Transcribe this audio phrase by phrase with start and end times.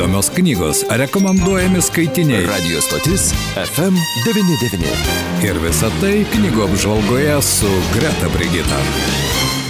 [0.00, 2.46] Įdomios knygos, rekomenduojami skaitiniai.
[2.48, 4.94] Radio stotis FM99.
[5.44, 8.80] Ir visa tai knygų apžvalgoje su Greta Brigita.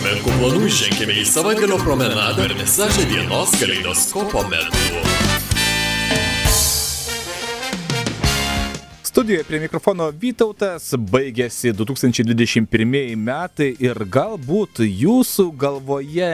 [0.05, 5.50] Menkų planų ženkime į savaitgalio promenadą ir visažą dienos kaleidoskopo metu.
[9.21, 16.31] Studijoje prie mikrofono Vytautas baigėsi 2021 metai ir galbūt jūsų galvoje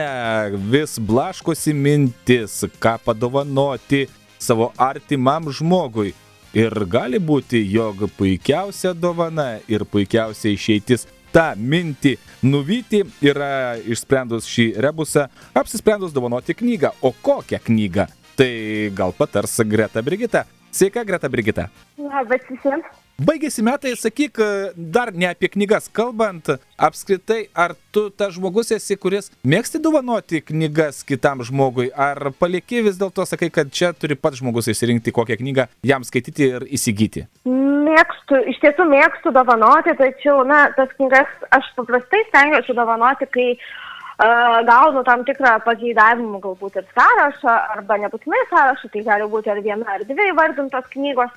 [0.71, 4.05] vis blaškosi mintis, ką padovanoti
[4.39, 6.15] savo artimam žmogui.
[6.55, 12.15] Ir gali būti, jog puikiausia dovana ir puikiausia išeitis tą mintį
[12.47, 16.95] nuvyti yra išsprendus šį rebusą, apsisprendus dovanoti knygą.
[17.03, 18.07] O kokią knygą?
[18.39, 18.53] Tai
[18.95, 20.47] gal patars Greta Brigita.
[20.77, 21.63] Sveika, Greta Brigita.
[21.97, 22.85] Labas visiems.
[23.17, 24.37] Baigėsi metai, sakyk,
[24.77, 31.01] dar ne apie knygas kalbant, apskritai, ar tu tas žmogus esi, kuris mėgsti dovanoti knygas
[31.07, 35.65] kitam žmogui, ar palieki vis dėlto, sakai, kad čia turi pats žmogus išsirinkti kokią knygą
[35.81, 37.25] jam skaityti ir įsigyti?
[37.49, 43.86] Mėgstu, iš tiesų mėgstu dovanoti, tačiau, na, tas knygas aš paprastai stengiuosi dovanoti, kai uh,
[44.17, 49.85] gaunu tam tikrą pageidavimų galbūt ir sąrašą, arba nebūtinai sąrašą, tai gali būti ar viena
[49.93, 51.33] ar dvi įvardintos knygos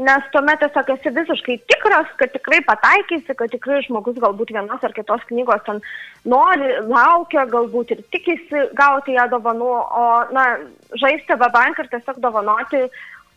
[0.00, 4.94] nes tuomet tiesiog esi visiškai tikras, kad tikrai pataikysi, kad tikrai žmogus galbūt vienos ar
[4.96, 5.82] kitos knygos ten
[6.24, 10.46] nori, laukia, galbūt ir tikisi gauti ją dovanų, o, na,
[11.00, 12.86] žaisti vabank ir tiesiog dovanoti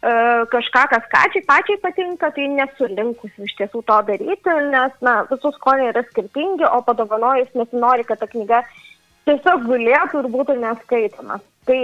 [0.01, 5.53] kažką, kas pačiai, pačiai patinka, tai nesu linkusi iš tiesų to daryti, nes, na, visų
[5.55, 8.61] skoniai yra skirtingi, o padovanojus nesinori, kad ta knyga
[9.25, 11.39] tiesiog gulėtų ir būtų neskaitoma.
[11.65, 11.79] Tai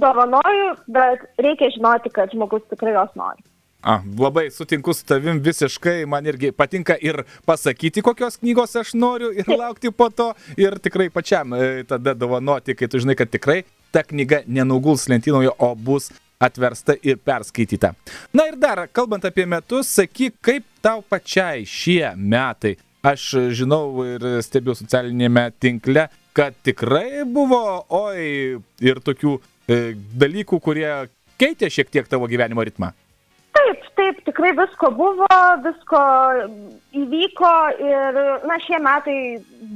[0.00, 3.44] dovanoju, bet reikia žinoti, kad žmogus tikrai jos nori.
[3.82, 9.30] A, labai sutinku su tavim visiškai, man irgi patinka ir pasakyti, kokios knygos aš noriu
[9.32, 13.62] ir laukti po to ir tikrai pačiam e, tada dovanoti, kai tu žinai, kad tikrai
[13.90, 17.92] ta knyga nenuguls lentynoje, o bus atversta ir perskaityta.
[18.34, 22.76] Na ir dar, kalbant apie metus, sakyk, kaip tau pačiai šie metai.
[23.04, 27.62] Aš žinau ir stebiu socialinėme tinkle, kad tikrai buvo,
[27.96, 29.78] oi, ir tokių e,
[30.20, 30.90] dalykų, kurie
[31.40, 32.92] keitė šiek tiek tavo gyvenimo ritmą.
[33.56, 35.28] Taip, taip, tikrai visko buvo,
[35.64, 36.02] visko
[37.00, 37.54] įvyko
[37.88, 39.18] ir, na, šie metai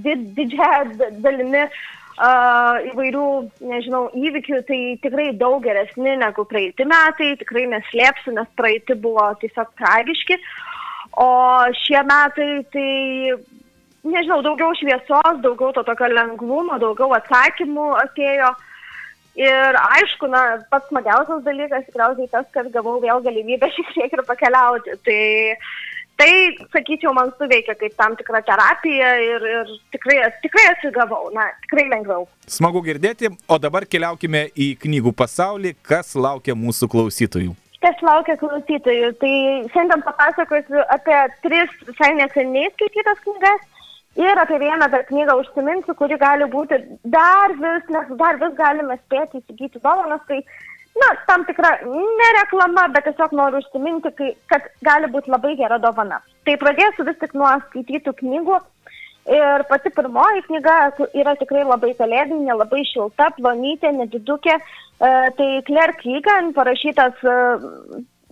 [0.04, 1.80] did, didžiąją dalimi uh,
[2.14, 3.26] įvairių,
[3.66, 9.72] nežinau, įvykių, tai tikrai daug geresni negu praeiti metai, tikrai neslėpsiu, nes praeiti buvo tiesiog
[9.78, 10.38] tragiški,
[11.18, 11.30] o
[11.82, 13.34] šie metai tai,
[14.04, 18.54] nežinau, daugiau šviesos, daugiau to tokio lengvumo, daugiau atsakymų atėjo.
[19.34, 24.22] Ir aišku, na, pats smagiausias dalykas tikriausiai tas, kad gavau vėl galimybę šiek tiek ir
[24.28, 24.94] pakeliauti.
[25.02, 25.22] Tai,
[26.20, 26.30] tai
[26.72, 32.28] sakyčiau, man suveikia kaip tam tikra terapija ir, ir tikrai, tikrai atsigavau, na, tikrai lengviau.
[32.50, 37.54] Smagu girdėti, o dabar keliaukime į knygų pasaulį, kas laukia mūsų klausytojų.
[37.84, 39.12] Kas laukia klausytojų?
[39.20, 39.34] Tai
[39.74, 43.70] šiandien papasakosiu apie tris visai neseniai skaitytas knygas
[44.16, 46.76] Ir apie vieną dar knygą užsiminsiu, kuri gali būti
[47.10, 50.38] dar vis, nes dar vis galime spėti įsigyti dovanas, tai,
[51.00, 55.80] na, tam tikra ne reklama, bet tiesiog noriu užsiminti, kai, kad gali būti labai gera
[55.82, 56.20] dovana.
[56.46, 58.62] Tai pradėsiu vis tik nuo skaitytų knygų.
[59.34, 60.74] Ir pati pirmoji knyga
[61.16, 64.58] yra tikrai labai kalėdinė, labai šilta, plonytė, nedidukė.
[64.58, 67.38] E, tai Claire Keegan parašytas e,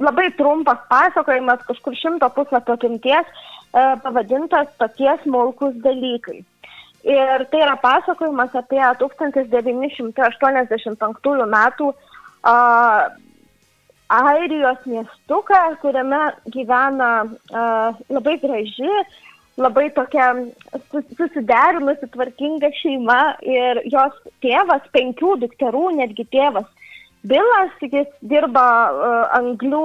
[0.05, 3.33] labai trumpas pasakojimas, kažkur šimto puslapio apimties
[3.72, 6.41] E, pavadintas tokie smulkus dalykai.
[7.09, 11.87] Ir tai yra pasakojimas apie 1985 metų
[12.44, 13.08] uh,
[14.12, 16.20] Airijos miestuką, kuriame
[16.53, 18.92] gyvena uh, labai graži,
[19.56, 20.28] labai tokia
[21.16, 26.69] susiderinusi, tvarkinga šeima ir jos tėvas, penkių dukterų, netgi tėvas
[27.22, 29.82] Bilas, jis dirba uh, anglių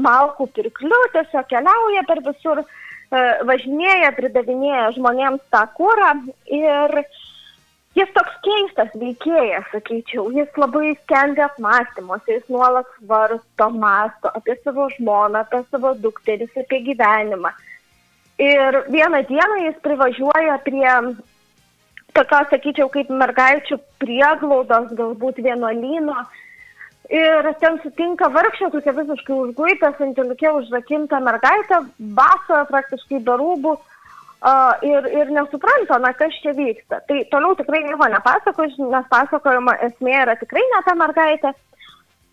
[0.00, 6.14] malkų pirkliu, tiesiog keliauja per visur, uh, važinėja, pridavinėja žmonėms tą kūrą
[6.48, 6.96] ir
[7.98, 14.88] jis toks keistas veikėjas, sakyčiau, jis labai skendi apmąstymuose, jis nuolat svarsto, masto apie savo
[14.94, 17.52] žmoną, apie savo dukteris, apie gyvenimą.
[18.38, 20.90] Ir vieną dieną jis privažiuoja prie
[22.14, 26.26] tokios, sakyčiau, kaip mergaičių prieglaudos, galbūt vienuolyno,
[27.08, 31.78] Ir ten sutinka vargšę, tokia visiškai užguitą, sentilikė užrakintą mergaitę,
[32.18, 33.86] baso praktiškai be rūbų uh,
[34.82, 37.00] ir, ir nesupranta, na kas čia vyksta.
[37.08, 41.52] Tai toliau tikrai nieko nepasakosiu, nes pasakojama esmė yra tikrai ne ta mergaitė,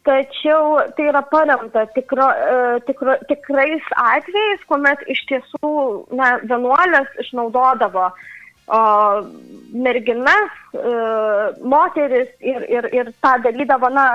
[0.06, 5.72] tačiau tai yra paremta tikro, uh, tikro, tikrais atvejais, kuomet iš tiesų
[6.14, 9.26] na, vienuolės išnaudodavo uh,
[9.74, 14.06] merginas, uh, moteris ir, ir, ir tą darydavo, na,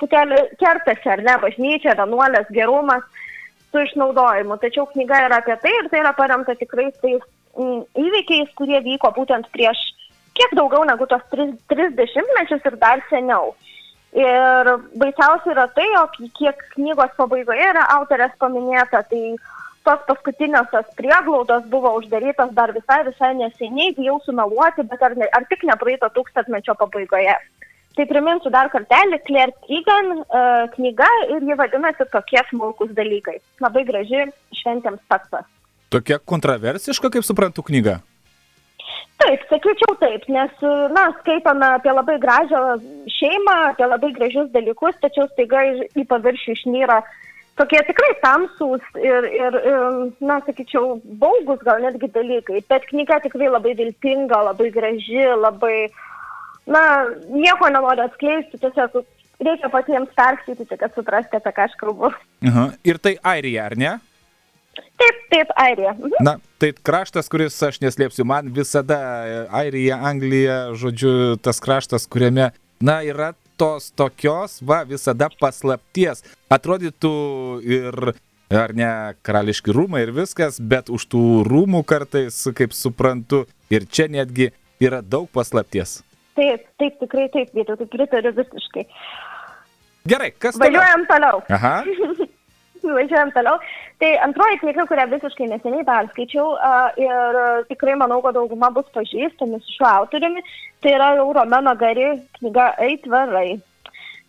[0.00, 3.04] putelį kertasi, ar ne, bažnyčia, vienuolės, gerumas
[3.74, 4.56] su išnaudojimu.
[4.62, 7.24] Tačiau knyga yra apie tai ir tai yra paremta tikrai tais
[7.56, 9.80] įvykiais, kurie vyko būtent prieš
[10.34, 13.54] kiek daugiau negu tos 30 mečius ir dar seniau.
[14.14, 14.70] Ir
[15.00, 19.22] baisiausia yra tai, jog kiek knygos pabaigoje yra autorės paminėta, tai
[19.84, 25.46] tos paskutiniosios prieglaudos buvo uždarytos dar visai, visai neseniai, bijau sumeluoti, bet ar, ne, ar
[25.50, 27.34] tik ne praeito tūkstantmečio pabaigoje.
[27.94, 33.36] Tai priminsiu dar kartelį, Claire Keegan uh, knyga ir ji vadinasi tokie smulkus dalykai.
[33.62, 34.24] Labai graži
[34.62, 35.46] šventėms tekstas.
[35.94, 38.00] Tokia kontroversiška, kaip suprantu, knyga.
[39.22, 40.62] Taip, sakyčiau taip, nes,
[40.92, 42.62] na, skaitome apie labai gražią
[43.14, 45.62] šeimą, apie labai gražius dalykus, tačiau staiga
[45.94, 46.98] į paviršių išnyra
[47.58, 49.90] tokie tikrai tamsūs ir, ir, ir,
[50.24, 52.62] na, sakyčiau, baugus gal netgi dalykai.
[52.70, 55.76] Bet knyga tikrai labai viltinga, labai graži, labai
[56.66, 56.82] na,
[57.30, 59.04] nieko nenoriu atskleisti, tiesiog
[59.44, 62.10] reikia patiems perskaityti, kad suprasti, apie ką aš kalbu.
[62.50, 62.66] Aha.
[62.86, 63.94] Ir tai Airija, ar ne?
[64.74, 65.94] Taip, taip, Airija.
[65.98, 66.24] Mhm.
[66.24, 68.98] Na, tai kraštas, kuris, aš neslėpsiu, man visada
[69.54, 72.52] Airija, Anglija, žodžiu, tas kraštas, kuriame,
[72.84, 76.24] na, yra tos tokios, va, visada paslapties.
[76.52, 77.14] Atrodytų
[77.66, 78.00] ir,
[78.54, 78.90] ar ne,
[79.26, 84.50] karališki rūmai ir viskas, bet už tų rūmų kartais, kaip suprantu, ir čia netgi
[84.82, 86.02] yra daug paslapties.
[86.34, 88.88] Taip, taip, tikrai taip, vietu, tai pritariu visiškai.
[90.10, 90.82] Gerai, kas toliau?
[90.82, 91.44] Važiuojam toliau.
[91.54, 91.76] Aha.
[92.84, 93.58] Važiuojam toliau.
[94.02, 98.88] Tai antroji knyga, kurią visiškai neseniai perskaičiau uh, ir uh, tikrai manau, kad dauguma bus
[98.96, 100.42] pažįstami su šiuo autoriumi,
[100.84, 102.10] tai yra jau Romeno Gari
[102.40, 103.54] knyga Eitvarai.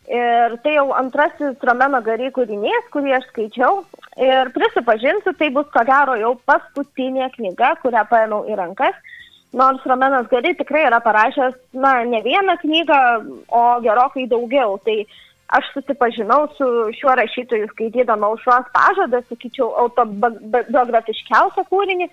[0.05, 3.81] Ir tai jau antrasis Romeno Gari kūrinys, kurį aš skaičiau.
[4.21, 8.95] Ir prisipažinsiu, tai bus ko gero jau paskutinė knyga, kurią paėmiau į rankas
[9.55, 12.99] nors Romenas Gari tikrai yra parašęs, na, ne vieną knygą,
[13.47, 14.77] o gerokai daugiau.
[14.85, 14.97] Tai
[15.47, 16.67] aš susipažinau su
[16.99, 22.09] šiuo rašytoju skaitydama aušros pažadą, sakyčiau, autobiografiškiausią kūrinį.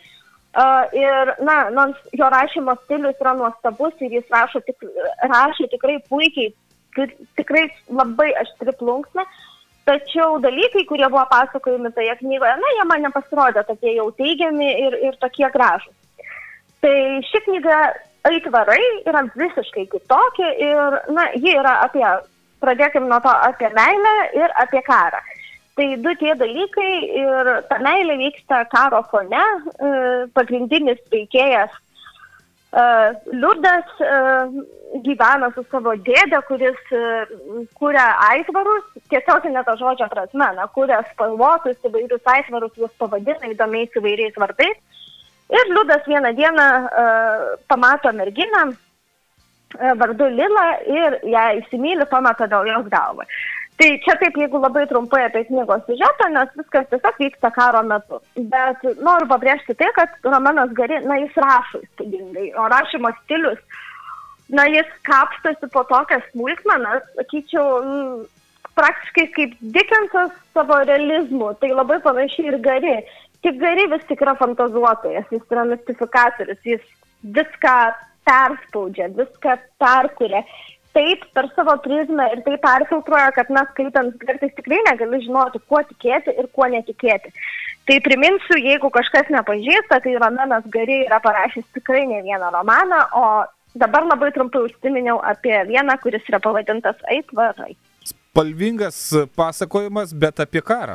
[0.52, 4.84] Uh, ir, na, nors jo rašymo stilius yra nuostabus ir jis rašo tik,
[5.30, 6.50] rašo tikrai puikiai,
[7.40, 9.24] tikrai labai aštri plunksna,
[9.88, 14.98] tačiau dalykai, kurie buvo pasakojami toje knygoje, na, jie man nepasirodė tokie jau teigiami ir,
[15.08, 15.96] ir tokie gražus.
[16.84, 16.96] Tai
[17.30, 17.78] ši knyga
[18.28, 22.04] Aitvarai yra visiškai kitokia ir, na, ji yra apie,
[22.62, 25.20] pradėkime nuo to, apie meilę ir apie karą.
[25.76, 26.90] Tai du tie dalykai
[27.22, 29.92] ir ta meilė vyksta karo fone, e,
[30.36, 32.84] pagrindinis veikėjas e,
[33.32, 34.18] Liudas e,
[35.06, 36.76] gyvena su savo dėdė, kuris
[37.80, 43.96] kūrė aitvarus, tiesiog ne to žodžio prasme, na, kūrė spalvotus įvairius aitvarus, juos pavadina įdomiais
[43.96, 44.76] įvairiais vardais.
[45.52, 48.70] Ir Liudas vieną dieną uh, pamato merginą
[50.00, 53.26] vardu Lila ir ją įsimylį, pamato dėl jos galvą.
[53.80, 58.20] Tai čia taip, jeigu labai trumpai apie knygos siužetą, nes viskas tiesiog vyksta karo metu.
[58.52, 63.58] Bet noriu pabrėžti tai, kad Romanas Gari, na, jis rašo įspūdingai, o rašymo stilius,
[64.52, 68.22] na, jis kapstosi po tokias smulkmenas, sakyčiau,
[68.78, 72.96] praktiškai kaip Dickensas savo realizmu, tai labai panašiai ir Gari.
[73.42, 76.84] Tik Gari vis tik yra fantazuotojas, jis yra mistifikatorius, jis
[77.22, 77.76] viską
[78.28, 80.42] perspaudžia, viską perkuria.
[80.92, 85.80] Taip per savo prizmę ir tai perfiltruoja, kad mes skaitant kartais tikrai negali žinoti, kuo
[85.88, 87.32] tikėti ir kuo netikėti.
[87.88, 93.24] Tai priminsiu, jeigu kažkas nepažįsta, tai Romenas Gari yra parašęs tikrai ne vieną romaną, o
[93.74, 97.72] dabar labai trumpai užsiminiau apie vieną, kuris yra pavadintas Aitvarai.
[98.32, 100.94] Spalvingas pasakojimas, bet apie karą.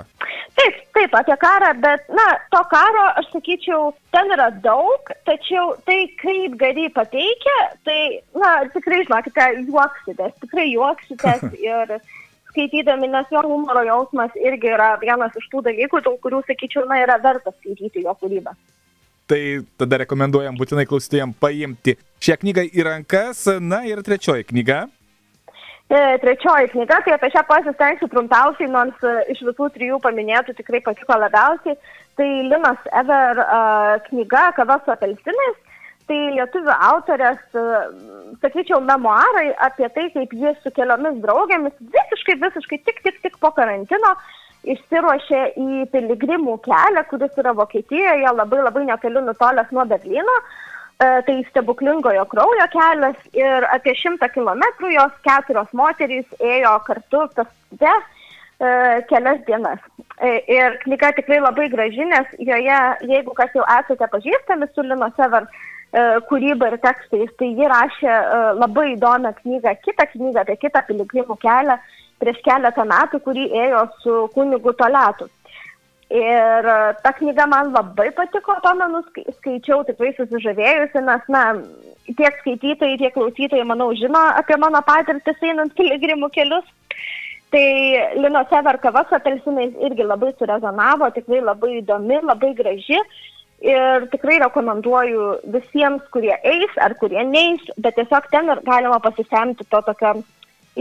[0.58, 6.00] Taip, taip, apie karą, bet, na, to karo, aš sakyčiau, ten yra daug, tačiau tai,
[6.18, 8.00] kaip gari pateikia, tai,
[8.34, 11.94] na, tikrai, žinokite, juoksitės, tikrai juoksitės ir
[12.50, 17.04] skaitydami, nes jo humoro jausmas irgi yra vienas iš tų dalykų, dėl kurių, sakyčiau, na,
[17.06, 18.58] yra verta skaityti jo kūrybą.
[19.30, 19.42] Tai
[19.78, 23.46] tada rekomenduojam būtinai klausytojams paimti šią knygą į rankas.
[23.62, 24.88] Na ir trečioji knyga.
[25.88, 30.82] E, trečioji knyga, tai apie šią pasistengsiu trumpiausiai, nors e, iš visų trijų paminėtų tikrai
[30.84, 31.78] patiko labiausiai.
[32.20, 35.60] Tai Linas Ever uh, knyga Kava su apelsinais.
[36.10, 37.40] Tai lietuvių autorės,
[38.42, 43.52] sakyčiau, memoarai apie tai, kaip jis su keliomis draugėmis visiškai, visiškai tik, tik, tik po
[43.56, 44.16] karantino
[44.68, 50.40] išsiruošė į piligrimų kelią, kuris yra Vokietijoje, labai labai netoli nutolęs nuo Berlyno.
[50.42, 50.67] Uh,
[50.98, 57.94] tai stebuklingojo kraujo kelias ir apie šimtą kilometrų jos keturios moterys ėjo kartu pėstute
[59.12, 59.84] kelias dienas.
[60.18, 65.12] E, ir knyga tikrai labai graži, nes joje, jeigu kas jau esate pažįstami su Lino
[65.14, 68.16] Sever e, kūryba ir tekstais, tai ji rašė
[68.58, 71.78] labai įdomią knygą, kitą knygą apie kitą piligrimų kelią
[72.18, 75.30] prieš keletą metų, kurį ėjo su kunigu Toletu.
[76.08, 81.44] Ir e, ta knyga man labai patiko, pamenu, skaičiau tikrai susižavėjusi, nes, na,
[82.08, 86.68] tiek skaitytojai, tiek klausytojai, manau, žino apie mano patirtis einant piligrimų kelius.
[87.52, 87.68] Tai
[88.20, 93.00] Lino Sever kava su apelsinais irgi labai surezonavo, tikrai labai įdomi, labai graži.
[93.64, 99.82] Ir tikrai rekomenduoju visiems, kurie eis ar kurie neis, bet tiesiog ten galima pasisemti to
[99.88, 100.20] tokio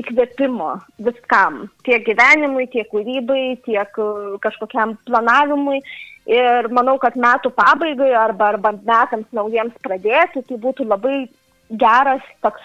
[0.00, 0.72] įkvėpimo
[1.06, 4.10] viskam, tiek gyvenimui, tiek kūrybai, tiek e,
[4.44, 5.80] kažkokiam planavimui.
[6.26, 11.28] Ir manau, kad metų pabaigai arba, arba metams naujiems pradėti, tai būtų labai
[11.70, 12.64] geras toks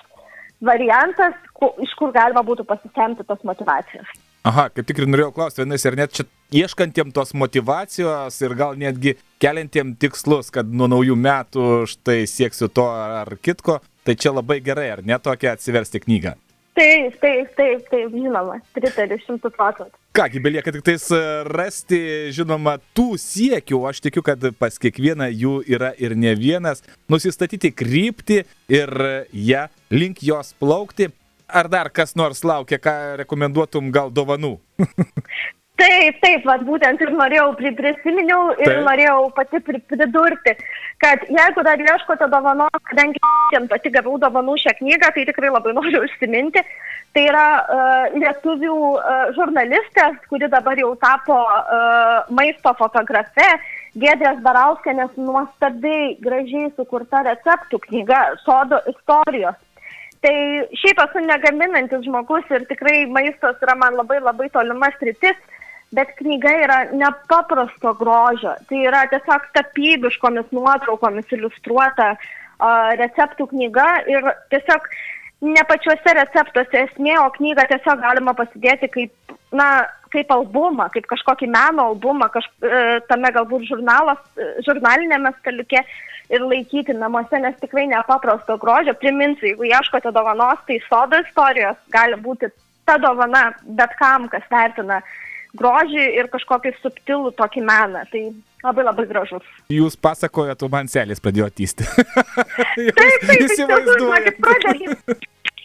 [0.65, 4.09] variantas, ku, iš kur galima būtų pasisemti tos motivacijos.
[4.49, 6.25] Aha, kaip tik ir norėjau klausti, vienais ir net čia
[6.63, 12.87] ieškantiem tos motivacijos ir gal netgi keliantiem tikslus, kad nuo naujų metų štai sieksiu to
[12.89, 16.33] ar kitko, tai čia labai gerai, ar ne tokia atsiversti knygą?
[16.71, 19.97] Taip, taip, taip, taip, žinoma, pritariu šimtų procentų.
[20.15, 21.99] Kągi, belieka tik tais e, rasti,
[22.35, 28.41] žinoma, tų siekių, aš tikiu, kad pas kiekvieną jų yra ir ne vienas, nusistatyti kryptį
[28.71, 28.93] ir
[29.35, 31.11] ją link jos plaukti.
[31.51, 34.55] Ar dar kas nors laukia, ką rekomenduotum gal dovanų?
[35.81, 38.83] Taip, taip, vat, būtent ir norėjau, prisiminiau ir taip.
[38.85, 40.53] norėjau pati pridurti,
[41.01, 45.73] kad jeigu dar ieškote dovanos, kadangi šiandien pati gavau dovanų šią knygą, tai tikrai labai
[45.77, 46.61] noriu užsiminti.
[47.11, 53.49] Tai yra uh, lietuvių uh, žurnalistė, kuri dabar jau tapo uh, maisto fotografe,
[53.99, 59.57] Gedrės Barauskenės nuostabiai gražiai sukurta receptų knyga Sodo istorijos.
[60.21, 60.35] Tai
[60.77, 65.35] šiaip esu negaminantis žmogus ir tikrai maistas yra man labai labai tolimas rytis,
[65.95, 68.53] bet knyga yra nepaprasto grožio.
[68.69, 74.87] Tai yra tiesiog tapybiškomis nuotraukomis iliustruota uh, receptų knyga ir tiesiog
[75.41, 79.67] ne pačiuose receptuose esmė, o knygą tiesiog galima pasidėti kaip, na,
[80.13, 85.81] kaip albumą, kaip kažkokį meno albumą, kaž, e, tame galbūt žurnalas, e, žurnalinėme staliuke
[86.31, 88.93] ir laikyti namuose, nes tikrai nepaprasto grožio.
[89.01, 92.51] Priminsiu, jeigu ieškote dovanos, tai sodo istorijos gali būti
[92.85, 95.01] ta dovana bet kam, kas vertina
[95.59, 98.03] grožį ir kažkokį subtilų tokį meną.
[98.11, 98.23] Tai
[98.63, 99.47] labai labai gražus.
[99.73, 101.87] Jūs pasakojate, man selės pradėjo tysti.
[101.95, 104.35] taip, taip, įsivaizduoju.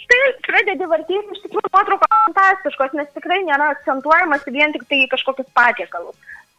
[0.06, 5.50] Taip, pradedi vartyti, iš tikrųjų nuotraukos fantastiškos, nes tikrai nėra akcentuojamas vien tik tai kažkokius
[5.56, 6.14] patiekalus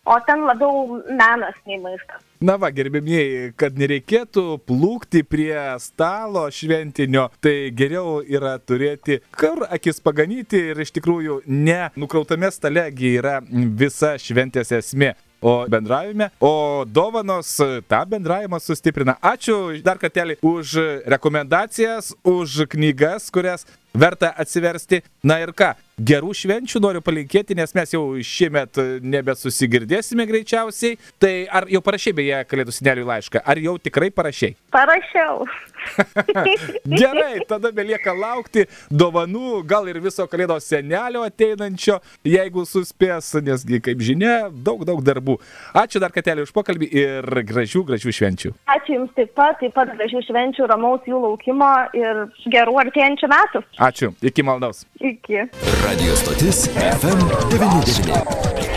[0.07, 2.23] o ten labiau menas nei maistas.
[2.39, 10.03] Na va, gerbėmieji, kad nereikėtų plūkti prie stalo šventinio, tai geriau yra turėti kur akis
[10.05, 17.57] paganyti ir iš tikrųjų ne nukrautame stalegi yra visa šventės esmė o bendravime, o dovanos
[17.87, 19.17] tą bendravimą sustiprina.
[19.21, 25.03] Ačiū dar kartelį už rekomendacijas, už knygas, kurias verta atsiversti.
[25.23, 30.97] Na ir ką, gerų švenčių noriu palinkėti, nes mes jau šiemet nebesusigirdėsime greičiausiai.
[31.21, 33.41] Tai ar jau parašė beje Kalėdų seneliui laišką?
[33.41, 34.55] Ar jau tikrai parašiai?
[34.75, 35.47] Parašiau.
[37.01, 44.01] Gerai, tada belieka laukti dovanų, gal ir viso Kalėdos senelio ateinančio, jeigu suspės, nesgi, kaip
[44.03, 45.37] žinia, daug, daug darbų.
[45.77, 48.53] Ačiū dar kartelį už pokalbį ir gražių, gražių švenčių.
[48.77, 53.63] Ačiū Jums taip pat, taip pat gražių švenčių, ramaus jų laukimo ir gerų artėjančių metų.
[53.89, 54.85] Ačiū, iki maldaus.
[54.97, 55.47] Iki.
[55.85, 58.09] Radio stotis FM99.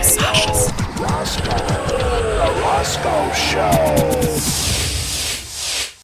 [0.04, 0.68] Sašas.
[2.80, 4.59] Roscoe Show.